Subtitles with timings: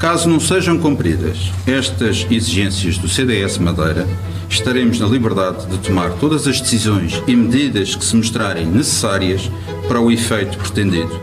[0.00, 4.08] Caso não sejam cumpridas estas exigências do CDS Madeira,
[4.48, 9.50] estaremos na liberdade de tomar todas as decisões e medidas que se mostrarem necessárias
[9.86, 11.20] para o efeito pretendido.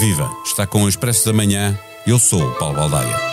[0.00, 0.30] Viva!
[0.42, 1.78] Está com o Expresso da Manhã.
[2.06, 3.32] Eu sou o Paulo Baldaia.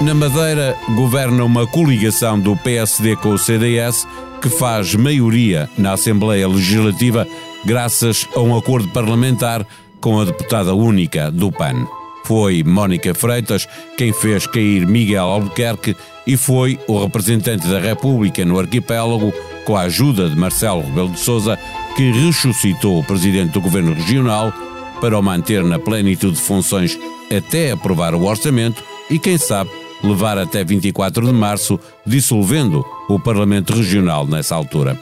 [0.00, 4.06] Na Madeira governa uma coligação do PSD com o CDS
[4.44, 7.26] que faz maioria na Assembleia Legislativa
[7.64, 9.66] graças a um acordo parlamentar
[10.02, 11.86] com a deputada única do PAN.
[12.26, 15.96] Foi Mónica Freitas quem fez cair Miguel Albuquerque
[16.26, 19.32] e foi o representante da República no arquipélago,
[19.64, 21.58] com a ajuda de Marcelo Rebelo de Sousa,
[21.96, 24.52] que ressuscitou o presidente do governo regional
[25.00, 26.98] para o manter na plenitude de funções
[27.34, 29.70] até aprovar o orçamento e, quem sabe,
[30.02, 34.98] levar até 24 de março, dissolvendo o Parlamento Regional nessa altura.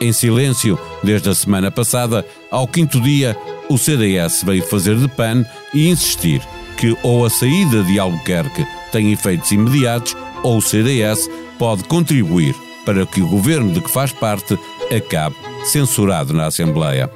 [0.00, 3.36] Em silêncio, desde a semana passada, ao quinto dia,
[3.68, 6.42] o CDS veio fazer de PAN e insistir
[6.76, 12.54] que ou a saída de Albuquerque tem efeitos imediatos ou o CDS pode contribuir
[12.84, 14.58] para que o governo de que faz parte
[14.94, 17.10] acabe censurado na Assembleia.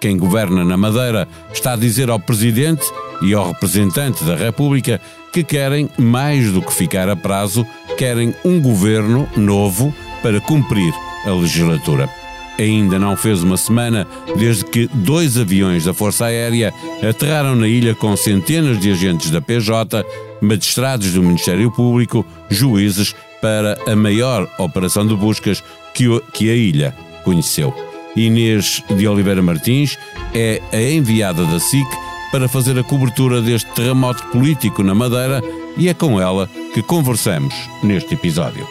[0.00, 2.84] Quem governa na Madeira está a dizer ao Presidente
[3.22, 5.00] e ao representante da República
[5.34, 7.66] que querem, mais do que ficar a prazo,
[7.98, 10.94] querem um governo novo para cumprir
[11.26, 12.08] a legislatura.
[12.56, 17.96] Ainda não fez uma semana desde que dois aviões da Força Aérea aterraram na ilha
[17.96, 20.06] com centenas de agentes da PJ,
[20.40, 23.12] magistrados do Ministério Público, juízes
[23.42, 27.74] para a maior operação de buscas que, que a ilha conheceu.
[28.14, 29.98] Inês de Oliveira Martins
[30.32, 32.03] é a enviada da SIC
[32.34, 35.40] para fazer a cobertura deste terremoto político na Madeira
[35.76, 38.66] e é com ela que conversamos neste episódio.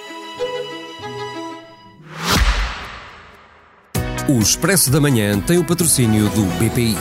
[4.28, 6.98] O Expresso da Manhã tem o patrocínio do BPI.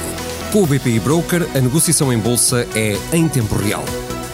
[0.52, 3.84] Com o BPI Broker, a negociação em bolsa é em tempo real.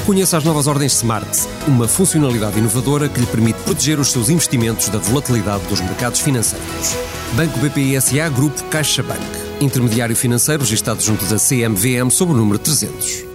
[0.05, 1.27] Conheça as novas ordens Smart,
[1.67, 6.95] uma funcionalidade inovadora que lhe permite proteger os seus investimentos da volatilidade dos mercados financeiros.
[7.33, 13.27] Banco BPI SA Grupo CaixaBank intermediário financeiro registrado junto da CMVM sob o número 300.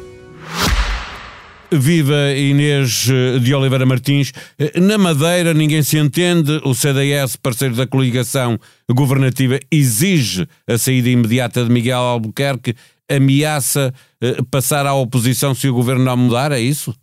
[1.72, 4.32] Viva Inês eh, de Oliveira Martins.
[4.60, 6.62] Eh, na Madeira ninguém se entende.
[6.64, 8.60] O CDS, parceiro da coligação
[8.92, 12.76] governativa, exige a saída imediata de Miguel Albuquerque,
[13.10, 16.96] ameaça eh, passar à oposição se o governo não mudar, é isso?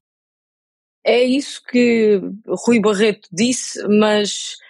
[1.04, 4.69] É isso que Rui Barreto disse, mas Uh,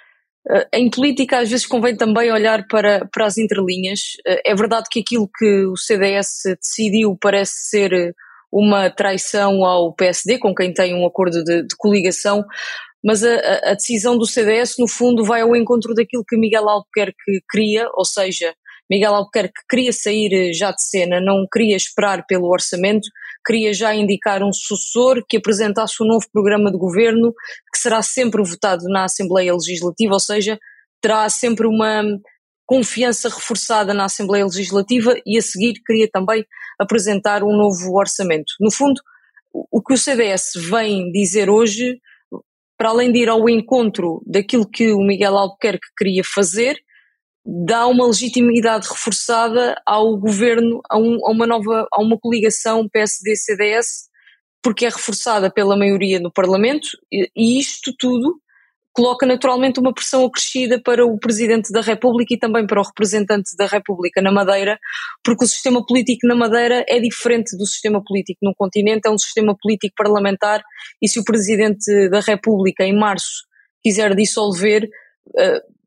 [0.72, 4.00] em política, às vezes convém também olhar para, para as entrelinhas.
[4.26, 8.14] Uh, é verdade que aquilo que o CDS decidiu parece ser
[8.52, 12.44] uma traição ao PSD, com quem tem um acordo de, de coligação,
[13.02, 17.40] mas a, a, decisão do CDS, no fundo, vai ao encontro daquilo que Miguel Albuquerque
[17.50, 18.52] queria, ou seja,
[18.90, 23.08] Miguel Albuquerque queria sair já de cena, não queria esperar pelo orçamento,
[23.44, 27.32] queria já indicar um sucessor que apresentasse um novo programa de governo
[27.72, 30.58] que será sempre votado na Assembleia Legislativa, ou seja,
[31.00, 32.02] terá sempre uma
[32.66, 36.44] confiança reforçada na Assembleia Legislativa e a seguir queria também
[36.78, 38.52] apresentar um novo orçamento.
[38.60, 39.00] No fundo,
[39.52, 41.98] o que o CDS vem dizer hoje,
[42.78, 46.78] para além de ir ao encontro daquilo que o Miguel Albuquerque queria fazer,
[47.44, 54.08] dá uma legitimidade reforçada ao governo, a, um, a uma nova, a uma coligação PSD-CDS,
[54.62, 58.40] porque é reforçada pela maioria no Parlamento, e, e isto tudo
[58.92, 63.56] coloca naturalmente uma pressão acrescida para o Presidente da República e também para o representante
[63.56, 64.78] da República na Madeira,
[65.24, 69.18] porque o sistema político na Madeira é diferente do sistema político no continente, é um
[69.18, 70.62] sistema político parlamentar
[71.00, 73.44] e se o Presidente da República em março
[73.82, 75.79] quiser dissolver, uh,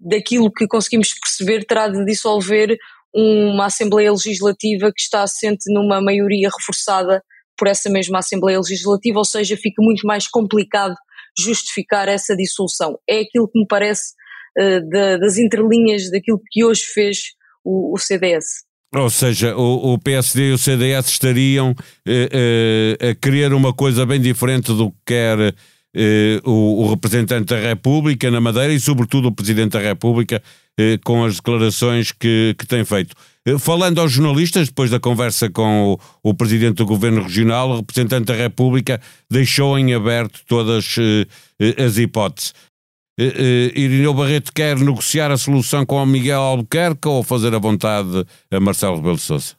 [0.00, 2.76] daquilo que conseguimos perceber, terá de dissolver
[3.14, 7.22] uma Assembleia Legislativa que está assente numa maioria reforçada
[7.56, 10.94] por essa mesma Assembleia Legislativa, ou seja, fica muito mais complicado
[11.38, 12.98] justificar essa dissolução.
[13.08, 14.12] É aquilo que me parece
[14.58, 17.18] uh, das entrelinhas daquilo que hoje fez
[17.64, 18.64] o, o CDS.
[18.94, 21.74] Ou seja, o, o, PSD e o CDS estariam
[22.06, 25.52] eh, eh, a querer uma coisa bem diferente do que quer
[25.94, 30.42] eh, o, o, representante da República na Madeira e, sobretudo, o Presidente da República
[30.78, 33.14] eh, com as declarações que, que tem feito.
[33.46, 37.76] Eh, falando aos jornalistas, depois da conversa com o, o, Presidente do Governo Regional, o
[37.76, 39.00] representante da República
[39.30, 41.26] deixou em aberto todas eh,
[41.60, 42.54] eh, as hipóteses.
[43.16, 48.58] Irineu Barreto quer negociar a solução com o Miguel Albuquerque ou fazer a vontade a
[48.58, 49.54] Marcelo Rebelo de Sousa?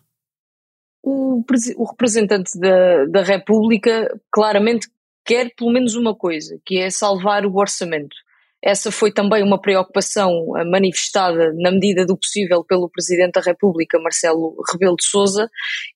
[1.02, 1.42] O,
[1.78, 4.90] o, representante da, da República claramente
[5.26, 8.16] quer pelo menos uma coisa, que é salvar o orçamento.
[8.64, 10.32] essa foi também uma preocupação
[10.72, 15.48] manifestada, na medida do possível, pelo Presidente da República, Marcelo Rebelo de Sousa,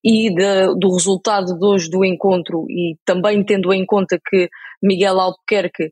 [0.03, 4.49] e de, do resultado de hoje do encontro, e também tendo em conta que
[4.83, 5.91] Miguel Albuquerque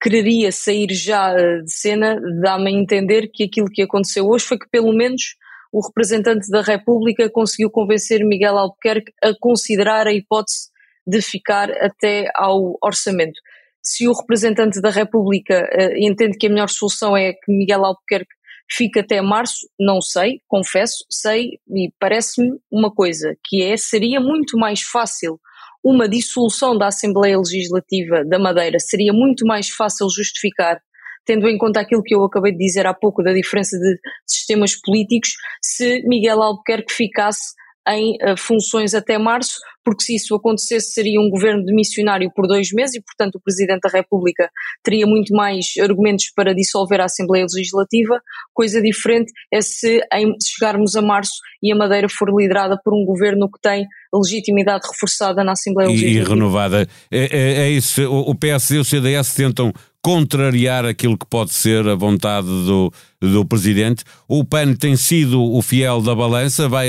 [0.00, 4.68] quereria sair já de cena, dá-me a entender que aquilo que aconteceu hoje foi que,
[4.70, 5.34] pelo menos,
[5.72, 10.68] o representante da República conseguiu convencer Miguel Albuquerque a considerar a hipótese
[11.08, 13.40] de ficar até ao orçamento.
[13.82, 18.34] Se o representante da República uh, entende que a melhor solução é que Miguel Albuquerque
[18.70, 24.58] fique até março, não sei, confesso, sei e parece-me uma coisa, que é, seria muito
[24.58, 25.40] mais fácil
[25.82, 30.78] uma dissolução da Assembleia Legislativa da Madeira, seria muito mais fácil justificar
[31.24, 34.74] tendo em conta aquilo que eu acabei de dizer há pouco da diferença de sistemas
[34.74, 37.52] políticos, se Miguel Albuquerque ficasse
[37.88, 42.46] em uh, funções até março, porque se isso acontecesse seria um governo de missionário por
[42.46, 44.50] dois meses e, portanto, o Presidente da República
[44.82, 48.20] teria muito mais argumentos para dissolver a Assembleia Legislativa.
[48.52, 53.04] Coisa diferente é se em, chegarmos a março e a Madeira for liderada por um
[53.04, 56.26] governo que tem legitimidade reforçada na Assembleia Legislativa.
[56.26, 56.88] E renovada.
[57.10, 61.86] É, é, é isso, o PSD e o CDS tentam contrariar aquilo que pode ser
[61.88, 64.04] a vontade do, do Presidente.
[64.28, 66.88] O PAN tem sido o fiel da balança, vai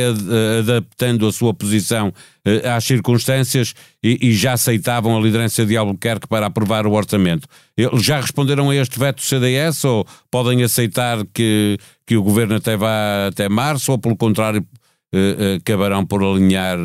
[0.60, 2.14] adaptando a sua posição
[2.46, 3.74] eh, às circunstâncias
[4.04, 7.48] e, e, já aceitavam a liderança de Albuquerque para aprovar o orçamento.
[7.76, 12.78] Eles já responderam a este veto CDS ou podem aceitar que, que o Governo até
[12.78, 14.66] vá até março ou, pelo contrário,
[15.14, 16.78] eh, eh, acabarão por alinhar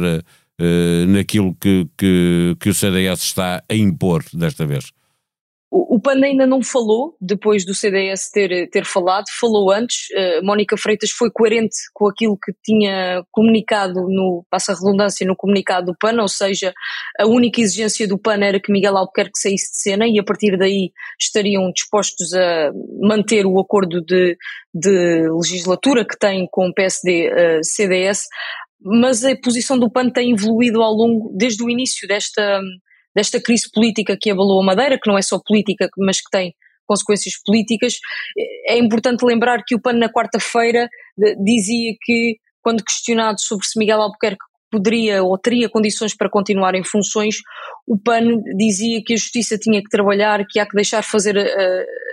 [1.09, 4.93] naquilo que, que, que o CDS está a impor desta vez?
[5.77, 10.07] O, PAN ainda não falou, depois do CDS ter, ter falado, falou antes.
[10.11, 15.35] Uh, Mónica Freitas foi coerente com aquilo que tinha comunicado no, passa a redundância, no
[15.35, 16.73] comunicado do PAN, ou seja,
[17.19, 20.57] a única exigência do PAN era que Miguel Albuquerque saísse de cena e a partir
[20.57, 22.71] daí estariam dispostos a
[23.01, 24.37] manter o acordo de,
[24.73, 28.29] de legislatura que tem com o PSD-CDS, uh,
[29.01, 32.61] mas a posição do PAN tem evoluído ao longo, desde o início desta
[33.15, 36.55] desta crise política que abalou a Madeira, que não é só política, mas que tem
[36.87, 37.99] consequências políticas.
[38.67, 40.89] É importante lembrar que o PAN na quarta-feira
[41.43, 46.83] dizia que, quando questionado sobre se Miguel Albuquerque poderia ou teria condições para continuar em
[46.83, 47.37] funções,
[47.87, 51.43] o PAN dizia que a justiça tinha que trabalhar, que há que deixar fazer a,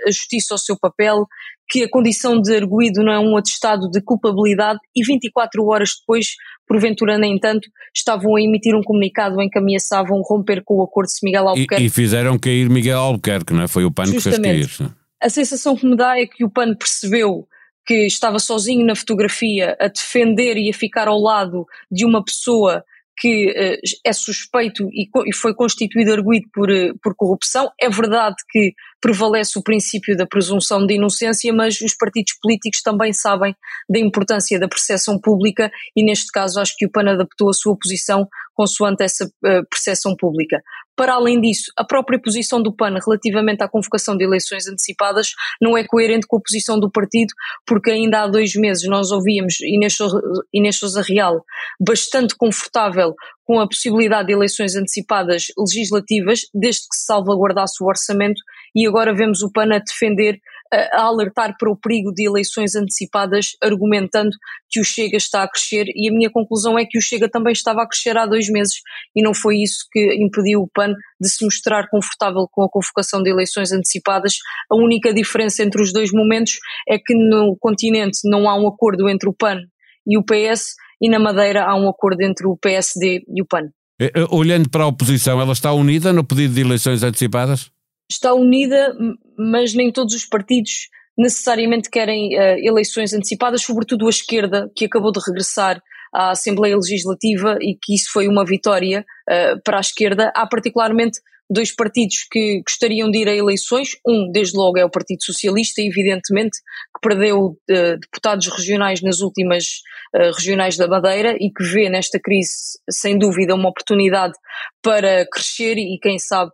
[0.06, 1.26] a justiça o seu papel,
[1.68, 6.34] que a condição de arguído não é um atestado de culpabilidade e 24 horas depois
[6.68, 11.08] porventura, nem tanto, estavam a emitir um comunicado em que ameaçavam romper com o acordo
[11.08, 11.82] de Miguel Albuquerque.
[11.82, 13.68] E, e fizeram cair Miguel Albuquerque, não é?
[13.68, 14.60] Foi o PAN Justamente.
[14.60, 14.94] que fez cair.
[15.20, 17.46] A sensação que me dá é que o PAN percebeu
[17.86, 22.84] que estava sozinho na fotografia a defender e a ficar ao lado de uma pessoa
[23.18, 27.70] que uh, é suspeito e, e, foi constituído arguído por, uh, por corrupção.
[27.80, 33.12] É verdade que prevalece o princípio da presunção de inocência, mas os partidos políticos também
[33.12, 33.54] sabem
[33.88, 37.76] da importância da percepção pública e, neste caso, acho que o PAN adaptou a sua
[37.76, 40.62] posição consoante essa uh, percepção pública.
[40.96, 45.76] Para além disso, a própria posição do PAN relativamente à convocação de eleições antecipadas não
[45.76, 47.32] é coerente com a posição do partido,
[47.66, 51.44] porque ainda há dois meses nós ouvíamos Inês, Sousa Real
[51.80, 58.40] bastante confortável com a possibilidade de eleições antecipadas legislativas, desde que se salvaguardasse o orçamento,
[58.74, 60.40] e agora vemos o PAN a defender
[60.72, 64.30] a alertar para o perigo de eleições antecipadas, argumentando
[64.70, 67.52] que o Chega está a crescer, e a minha conclusão é que o Chega também
[67.52, 68.76] estava a crescer há dois meses,
[69.14, 73.22] e não foi isso que impediu o PAN de se mostrar confortável com a convocação
[73.22, 74.38] de eleições antecipadas.
[74.70, 76.54] A única diferença entre os dois momentos
[76.88, 79.58] é que no continente não há um acordo entre o PAN
[80.06, 83.68] e o PS, e na Madeira há um acordo entre o PSD e o PAN.
[84.00, 87.70] Eh, eh, olhando para a oposição, ela está unida no pedido de eleições antecipadas?
[88.10, 88.96] Está unida,
[89.38, 95.12] mas nem todos os partidos necessariamente querem uh, eleições antecipadas, sobretudo a esquerda, que acabou
[95.12, 95.82] de regressar
[96.12, 100.32] à Assembleia Legislativa e que isso foi uma vitória uh, para a esquerda.
[100.34, 103.90] Há particularmente dois partidos que gostariam de ir a eleições.
[104.06, 106.58] Um, desde logo, é o Partido Socialista, evidentemente,
[106.94, 109.80] que perdeu uh, deputados regionais nas últimas
[110.14, 114.34] regionais da Madeira e que vê nesta crise, sem dúvida, uma oportunidade
[114.82, 116.52] para crescer e, quem sabe,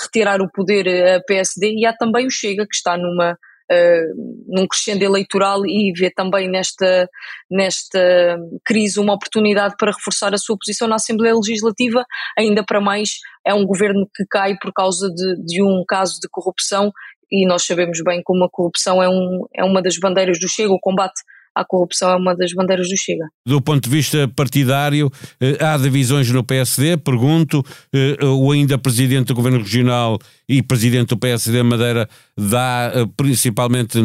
[0.00, 3.36] retirar o poder a PSD e há também o Chega que está numa
[3.70, 7.08] uh, num crescendo eleitoral e vê também nesta,
[7.50, 12.04] nesta crise uma oportunidade para reforçar a sua posição na Assembleia Legislativa,
[12.38, 16.28] ainda para mais é um governo que cai por causa de, de um caso de
[16.30, 16.92] corrupção
[17.30, 20.72] e nós sabemos bem como a corrupção é, um, é uma das bandeiras do Chega,
[20.72, 21.20] o combate
[21.56, 23.26] à corrupção é uma das bandeiras do Chega.
[23.46, 25.10] Do ponto de vista partidário,
[25.40, 31.08] eh, há divisões no PSD, pergunto, eh, o ainda Presidente do Governo Regional e Presidente
[31.08, 33.98] do PSD Madeira dá, eh, principalmente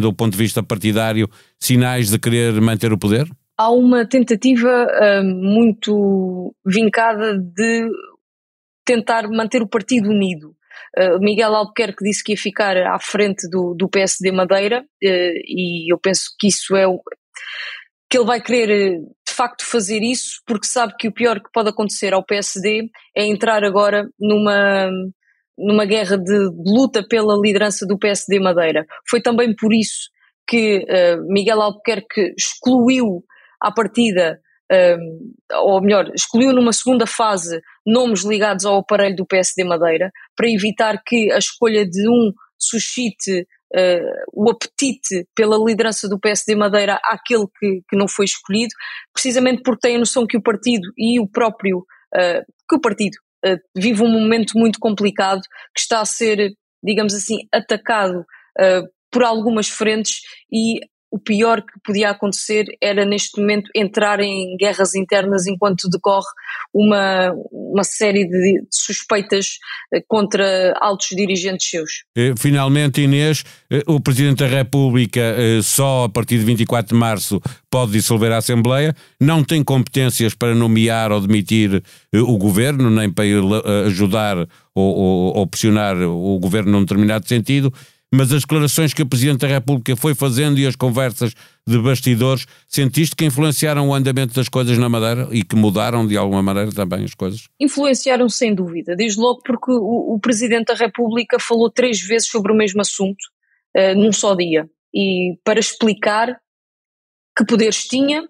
[0.00, 1.28] do ponto de vista partidário,
[1.58, 3.28] sinais de querer manter o poder?
[3.58, 4.88] Há uma tentativa
[5.24, 7.88] muito vincada de
[8.84, 10.54] tentar manter o partido unido.
[10.98, 15.92] Uh, Miguel Albuquerque disse que ia ficar à frente do, do PSD Madeira uh, e
[15.92, 17.00] eu penso que isso é o,
[18.10, 21.70] que ele vai querer de facto fazer isso porque sabe que o pior que pode
[21.70, 24.90] acontecer ao PSD é entrar agora numa
[25.56, 28.86] numa guerra de, luta pela liderança do PSD Madeira.
[29.08, 30.10] Foi também por isso
[30.46, 33.22] que uh, Miguel Albuquerque excluiu
[33.60, 34.40] à partida
[34.72, 40.50] um, ou melhor, excluiu numa segunda fase nomes ligados ao aparelho do PSD Madeira, para
[40.50, 46.98] evitar que a escolha de um suscite uh, o apetite pela liderança do PSD Madeira
[47.04, 48.74] àquele que, que não foi escolhido,
[49.12, 53.16] precisamente porque tem a noção que o partido e o próprio, uh, que o partido
[53.44, 55.42] uh, vive um momento muito complicado,
[55.74, 58.24] que está a ser, digamos assim, atacado
[59.10, 60.20] por algumas frentes
[60.52, 60.78] e
[61.12, 66.24] o pior que podia acontecer era neste momento entrar em guerras internas enquanto decorre
[66.72, 69.58] uma, uma série de suspeitas
[69.92, 72.04] eh, contra altos dirigentes seus.
[72.16, 77.42] Eh, finalmente, Inês, eh, o Presidente da República só a partir de 24 de março
[77.70, 81.82] pode dissolver a Assembleia, não tem competências para nomear ou demitir
[82.14, 83.24] o governo, nem para
[83.86, 84.38] ajudar
[84.74, 87.72] ou, ou, ou pressionar o governo num determinado sentido
[88.12, 91.34] mas as declarações que o Presidente da República foi fazendo e as conversas
[91.66, 96.16] de bastidores, sentiste que influenciaram o andamento das coisas na Madeira e que mudaram de
[96.16, 97.48] alguma maneira também as coisas?
[97.58, 102.52] Influenciaram sem dúvida, desde logo porque o, o Presidente da República falou três vezes sobre
[102.52, 103.22] o mesmo assunto
[103.76, 104.68] uh, num só dia.
[104.94, 106.38] E para explicar
[107.34, 108.28] que poderes tinha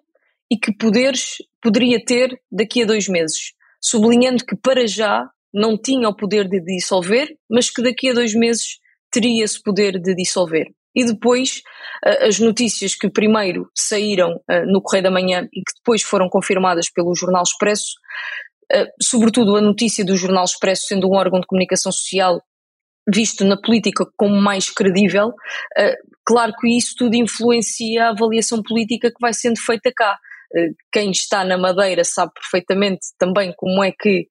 [0.49, 6.09] e que poderes poderia ter daqui a dois meses, sublinhando que para já não tinha
[6.09, 8.81] o poder de dissolver, mas que daqui a dois meses
[9.13, 10.67] teria esse poder de dissolver.
[10.95, 11.63] E depois,
[12.21, 17.15] as notícias que primeiro saíram no Correio da Manhã e que depois foram confirmadas pelo
[17.15, 17.95] Jornal Expresso,
[19.01, 22.43] sobretudo a notícia do Jornal Expresso sendo um órgão de comunicação social
[23.13, 25.33] visto na política como mais credível,
[26.25, 30.19] claro que isso tudo influencia a avaliação política que vai sendo feita cá.
[30.93, 34.29] Quem está na Madeira sabe perfeitamente também como é que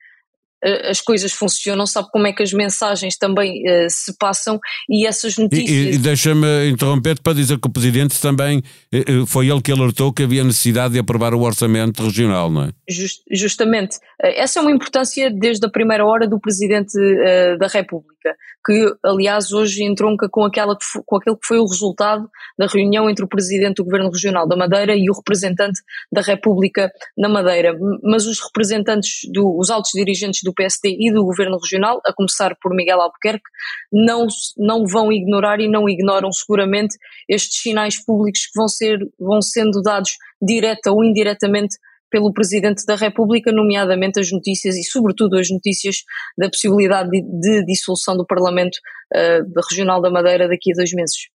[0.64, 5.38] as coisas funcionam, sabe como é que as mensagens também uh, se passam e essas
[5.38, 5.70] notícias.
[5.70, 10.14] E, e deixa-me interromper-te para dizer que o Presidente também uh, foi ele que alertou
[10.14, 12.70] que havia necessidade de aprovar o orçamento regional, não é?
[12.90, 13.98] Just, justamente.
[14.22, 19.52] Essa é uma importância desde a primeira hora do Presidente uh, da República, que aliás
[19.52, 23.78] hoje entronca com, aquela com aquele que foi o resultado da reunião entre o Presidente
[23.78, 27.76] do Governo Regional da Madeira e o representante da República na Madeira.
[28.04, 32.14] Mas os representantes, do, os altos dirigentes do do PSD e do Governo Regional, a
[32.14, 33.50] começar por Miguel Albuquerque,
[33.92, 36.98] não, não vão ignorar e não ignoram seguramente
[37.28, 41.78] estes sinais públicos que vão, ser, vão sendo dados direta ou indiretamente
[42.12, 46.04] pelo Presidente da República, nomeadamente as notícias e, sobretudo, as notícias
[46.38, 48.78] da possibilidade de, de dissolução do Parlamento
[49.16, 51.30] uh, Regional da Madeira daqui a dois meses.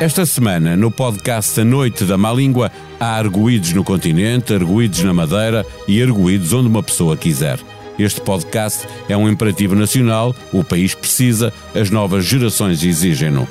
[0.00, 5.12] Esta semana, no podcast A Noite da Má Língua, há arguídos no continente, arguídos na
[5.12, 7.58] Madeira e arguídos onde uma pessoa quiser.
[7.98, 13.48] Este podcast é um imperativo nacional, o país precisa, as novas gerações exigem-no.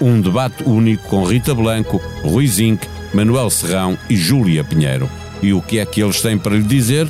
[0.00, 5.08] Um debate único com Rita Blanco, Rui Zinc, Manuel Serrão e Júlia Pinheiro.
[5.42, 7.06] E o que é que eles têm para lhe dizer?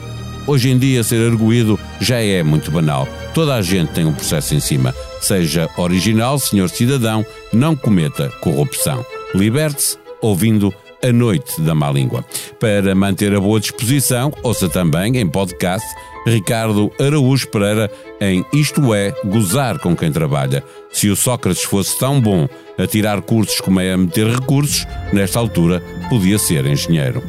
[0.47, 3.06] Hoje em dia, ser arguído já é muito banal.
[3.32, 4.94] Toda a gente tem um processo em cima.
[5.20, 9.04] Seja original, senhor cidadão, não cometa corrupção.
[9.35, 12.25] Liberte-se ouvindo a Noite da Má Língua.
[12.59, 15.87] Para manter a boa disposição, ouça também em podcast
[16.26, 17.90] Ricardo Araújo Pereira
[18.21, 20.62] em Isto é Gozar com quem trabalha.
[20.92, 25.38] Se o Sócrates fosse tão bom a tirar cursos como é a meter recursos, nesta
[25.38, 27.23] altura podia ser engenheiro.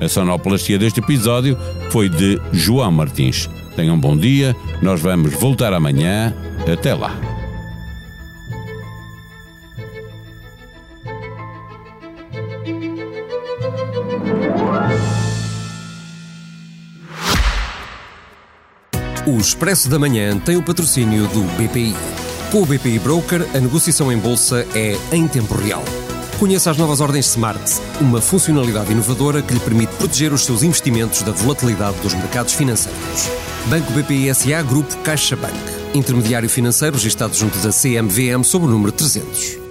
[0.00, 1.58] A sonoplastia deste episódio
[1.90, 3.48] foi de João Martins.
[3.76, 6.34] Tenham um bom dia, nós vamos voltar amanhã.
[6.70, 7.37] Até lá.
[19.28, 21.94] O Expresso da Manhã tem o patrocínio do BPI.
[22.50, 25.84] Com o BPI Broker, a negociação em bolsa é em tempo real.
[26.38, 27.60] Conheça as novas ordens Smart,
[28.00, 33.28] uma funcionalidade inovadora que lhe permite proteger os seus investimentos da volatilidade dos mercados financeiros.
[33.66, 35.54] Banco BPI SA Grupo CaixaBank
[35.94, 39.67] intermediário financeiro registrado junto da CMVM sob o número 300.